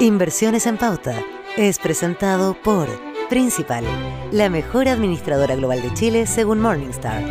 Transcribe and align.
Inversiones 0.00 0.66
en 0.66 0.78
Pauta 0.78 1.22
es 1.58 1.78
presentado 1.78 2.54
por 2.54 2.88
Principal, 3.28 3.84
la 4.32 4.48
mejor 4.48 4.88
administradora 4.88 5.56
global 5.56 5.82
de 5.82 5.92
Chile 5.92 6.26
según 6.26 6.58
Morningstar. 6.58 7.22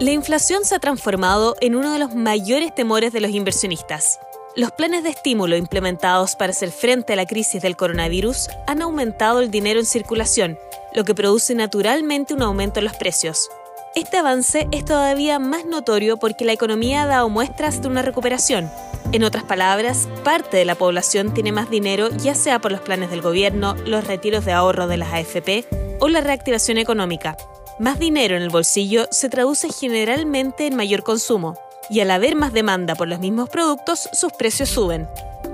La 0.00 0.10
inflación 0.10 0.64
se 0.64 0.74
ha 0.74 0.78
transformado 0.78 1.54
en 1.60 1.76
uno 1.76 1.92
de 1.92 1.98
los 1.98 2.14
mayores 2.14 2.74
temores 2.74 3.12
de 3.12 3.20
los 3.20 3.30
inversionistas. 3.32 4.20
Los 4.54 4.72
planes 4.72 5.02
de 5.02 5.10
estímulo 5.10 5.58
implementados 5.58 6.34
para 6.34 6.52
hacer 6.52 6.70
frente 6.70 7.12
a 7.12 7.16
la 7.16 7.26
crisis 7.26 7.60
del 7.60 7.76
coronavirus 7.76 8.48
han 8.66 8.80
aumentado 8.80 9.40
el 9.40 9.50
dinero 9.50 9.78
en 9.78 9.86
circulación, 9.86 10.58
lo 10.94 11.04
que 11.04 11.14
produce 11.14 11.54
naturalmente 11.54 12.32
un 12.32 12.40
aumento 12.40 12.80
en 12.80 12.86
los 12.86 12.96
precios. 12.96 13.50
Este 13.96 14.18
avance 14.18 14.68
es 14.72 14.84
todavía 14.84 15.38
más 15.38 15.64
notorio 15.64 16.18
porque 16.18 16.44
la 16.44 16.52
economía 16.52 17.04
ha 17.04 17.06
dado 17.06 17.30
muestras 17.30 17.80
de 17.80 17.88
una 17.88 18.02
recuperación. 18.02 18.70
En 19.12 19.24
otras 19.24 19.44
palabras, 19.44 20.06
parte 20.22 20.58
de 20.58 20.66
la 20.66 20.74
población 20.74 21.32
tiene 21.32 21.50
más 21.50 21.70
dinero 21.70 22.10
ya 22.10 22.34
sea 22.34 22.58
por 22.58 22.72
los 22.72 22.82
planes 22.82 23.08
del 23.08 23.22
gobierno, 23.22 23.74
los 23.86 24.06
retiros 24.06 24.44
de 24.44 24.52
ahorro 24.52 24.86
de 24.86 24.98
las 24.98 25.14
AFP 25.14 25.64
o 25.98 26.08
la 26.08 26.20
reactivación 26.20 26.76
económica. 26.76 27.38
Más 27.78 27.98
dinero 27.98 28.36
en 28.36 28.42
el 28.42 28.50
bolsillo 28.50 29.06
se 29.10 29.30
traduce 29.30 29.70
generalmente 29.72 30.66
en 30.66 30.76
mayor 30.76 31.02
consumo, 31.02 31.56
y 31.88 32.00
al 32.00 32.10
haber 32.10 32.36
más 32.36 32.52
demanda 32.52 32.96
por 32.96 33.08
los 33.08 33.20
mismos 33.20 33.48
productos, 33.48 34.10
sus 34.12 34.30
precios 34.34 34.68
suben. 34.68 35.08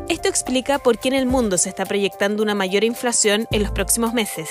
Esto 0.08 0.28
explica 0.28 0.80
por 0.80 0.98
qué 0.98 1.10
en 1.10 1.14
el 1.14 1.26
mundo 1.26 1.58
se 1.58 1.68
está 1.68 1.84
proyectando 1.84 2.42
una 2.42 2.56
mayor 2.56 2.82
inflación 2.82 3.46
en 3.52 3.62
los 3.62 3.70
próximos 3.70 4.14
meses. 4.14 4.50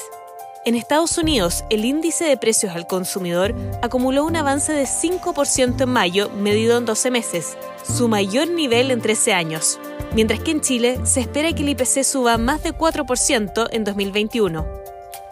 En 0.63 0.75
Estados 0.75 1.17
Unidos, 1.17 1.63
el 1.71 1.85
índice 1.85 2.25
de 2.25 2.37
precios 2.37 2.75
al 2.75 2.85
consumidor 2.85 3.55
acumuló 3.81 4.25
un 4.25 4.35
avance 4.35 4.71
de 4.71 4.83
5% 4.83 5.81
en 5.81 5.89
mayo, 5.89 6.29
medido 6.29 6.77
en 6.77 6.85
12 6.85 7.09
meses, 7.09 7.57
su 7.83 8.07
mayor 8.07 8.47
nivel 8.47 8.91
en 8.91 9.01
13 9.01 9.33
años, 9.33 9.79
mientras 10.13 10.39
que 10.39 10.51
en 10.51 10.61
Chile 10.61 10.99
se 11.03 11.21
espera 11.21 11.51
que 11.53 11.63
el 11.63 11.69
IPC 11.69 12.03
suba 12.03 12.37
más 12.37 12.61
de 12.61 12.73
4% 12.73 13.69
en 13.71 13.83
2021. 13.83 14.67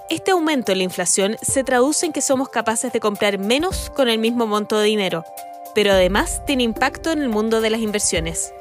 Este 0.09 0.31
aumento 0.31 0.71
en 0.71 0.79
la 0.79 0.85
inflación 0.85 1.37
se 1.43 1.63
traduce 1.63 2.07
en 2.07 2.11
que 2.11 2.21
somos 2.21 2.49
capaces 2.49 2.91
de 2.91 2.99
comprar 2.99 3.37
menos 3.37 3.91
con 3.95 4.09
el 4.09 4.17
mismo 4.17 4.47
monto 4.47 4.79
de 4.79 4.87
dinero, 4.87 5.25
pero 5.75 5.91
además 5.91 6.43
tiene 6.47 6.63
impacto 6.63 7.11
en 7.11 7.21
el 7.21 7.29
mundo 7.29 7.61
de 7.61 7.69
las 7.69 7.81
inversiones. 7.81 8.51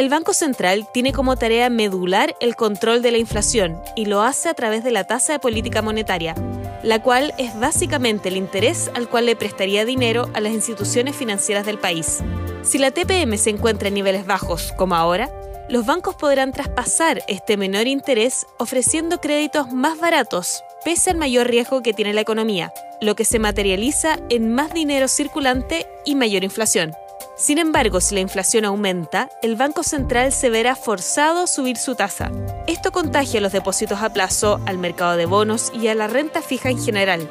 El 0.00 0.08
Banco 0.08 0.32
Central 0.32 0.88
tiene 0.94 1.12
como 1.12 1.36
tarea 1.36 1.68
medular 1.68 2.34
el 2.40 2.56
control 2.56 3.02
de 3.02 3.10
la 3.10 3.18
inflación 3.18 3.78
y 3.94 4.06
lo 4.06 4.22
hace 4.22 4.48
a 4.48 4.54
través 4.54 4.82
de 4.82 4.90
la 4.90 5.04
tasa 5.04 5.34
de 5.34 5.38
política 5.40 5.82
monetaria, 5.82 6.34
la 6.82 7.02
cual 7.02 7.34
es 7.36 7.54
básicamente 7.60 8.30
el 8.30 8.38
interés 8.38 8.90
al 8.94 9.10
cual 9.10 9.26
le 9.26 9.36
prestaría 9.36 9.84
dinero 9.84 10.30
a 10.32 10.40
las 10.40 10.54
instituciones 10.54 11.16
financieras 11.16 11.66
del 11.66 11.78
país. 11.78 12.20
Si 12.62 12.78
la 12.78 12.92
TPM 12.92 13.36
se 13.36 13.50
encuentra 13.50 13.88
en 13.88 13.94
niveles 13.94 14.24
bajos, 14.24 14.72
como 14.78 14.94
ahora, 14.94 15.28
los 15.68 15.84
bancos 15.84 16.14
podrán 16.14 16.52
traspasar 16.52 17.22
este 17.28 17.58
menor 17.58 17.86
interés 17.86 18.46
ofreciendo 18.56 19.20
créditos 19.20 19.70
más 19.70 20.00
baratos, 20.00 20.64
pese 20.82 21.10
al 21.10 21.18
mayor 21.18 21.46
riesgo 21.48 21.82
que 21.82 21.92
tiene 21.92 22.14
la 22.14 22.22
economía, 22.22 22.72
lo 23.02 23.16
que 23.16 23.26
se 23.26 23.38
materializa 23.38 24.18
en 24.30 24.50
más 24.54 24.72
dinero 24.72 25.08
circulante 25.08 25.86
y 26.06 26.14
mayor 26.14 26.42
inflación. 26.42 26.94
Sin 27.40 27.56
embargo, 27.56 28.02
si 28.02 28.14
la 28.14 28.20
inflación 28.20 28.66
aumenta, 28.66 29.30
el 29.40 29.56
Banco 29.56 29.82
Central 29.82 30.30
se 30.30 30.50
verá 30.50 30.76
forzado 30.76 31.44
a 31.44 31.46
subir 31.46 31.78
su 31.78 31.94
tasa. 31.94 32.30
Esto 32.66 32.92
contagia 32.92 33.40
los 33.40 33.50
depósitos 33.50 34.02
a 34.02 34.12
plazo, 34.12 34.60
al 34.66 34.76
mercado 34.76 35.16
de 35.16 35.24
bonos 35.24 35.72
y 35.74 35.88
a 35.88 35.94
la 35.94 36.06
renta 36.06 36.42
fija 36.42 36.68
en 36.68 36.78
general. 36.78 37.26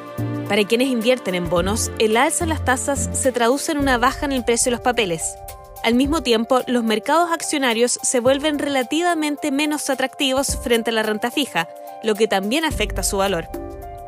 Para 0.48 0.64
quienes 0.64 0.88
invierten 0.88 1.36
en 1.36 1.48
bonos, 1.48 1.92
el 2.00 2.16
alza 2.16 2.42
en 2.42 2.48
las 2.48 2.64
tasas 2.64 3.08
se 3.12 3.30
traduce 3.30 3.70
en 3.70 3.78
una 3.78 3.98
baja 3.98 4.26
en 4.26 4.32
el 4.32 4.44
precio 4.44 4.70
de 4.70 4.72
los 4.72 4.80
papeles. 4.80 5.36
Al 5.84 5.94
mismo 5.94 6.24
tiempo, 6.24 6.62
los 6.66 6.82
mercados 6.82 7.30
accionarios 7.30 8.00
se 8.02 8.18
vuelven 8.18 8.58
relativamente 8.58 9.52
menos 9.52 9.90
atractivos 9.90 10.56
frente 10.56 10.90
a 10.90 10.92
la 10.92 11.04
renta 11.04 11.30
fija, 11.30 11.68
lo 12.02 12.16
que 12.16 12.26
también 12.26 12.64
afecta 12.64 13.04
su 13.04 13.18
valor. 13.18 13.46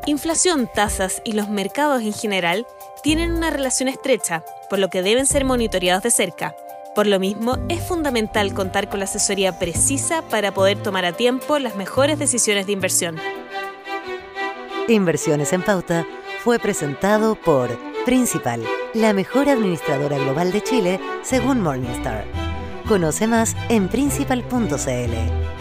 Inflación, 0.05 0.69
tasas 0.75 1.21
y 1.23 1.31
los 1.31 1.47
mercados 1.47 2.01
en 2.01 2.11
general 2.11 2.67
tienen 3.03 3.33
una 3.33 3.51
relación 3.51 3.89
estrecha, 3.89 4.43
por 4.69 4.79
lo 4.79 4.89
que 4.89 5.03
deben 5.03 5.27
ser 5.27 5.45
monitoreados 5.45 6.01
de 6.03 6.09
cerca. 6.09 6.55
Por 6.95 7.05
lo 7.05 7.19
mismo, 7.19 7.57
es 7.69 7.81
fundamental 7.83 8.53
contar 8.53 8.89
con 8.89 8.99
la 8.99 9.05
asesoría 9.05 9.59
precisa 9.59 10.21
para 10.23 10.53
poder 10.53 10.81
tomar 10.81 11.05
a 11.05 11.11
tiempo 11.11 11.59
las 11.59 11.75
mejores 11.75 12.17
decisiones 12.17 12.65
de 12.65 12.71
inversión. 12.71 13.17
Inversiones 14.87 15.53
en 15.53 15.61
Pauta 15.61 16.05
fue 16.43 16.59
presentado 16.59 17.35
por 17.35 17.77
Principal, 18.05 18.63
la 18.93 19.13
mejor 19.13 19.47
administradora 19.47 20.17
global 20.17 20.51
de 20.51 20.61
Chile 20.61 20.99
según 21.21 21.61
Morningstar. 21.61 22.25
Conoce 22.87 23.27
más 23.27 23.55
en 23.69 23.87
principal.cl. 23.87 25.52